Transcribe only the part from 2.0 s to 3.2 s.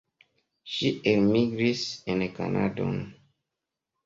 en Kanadon.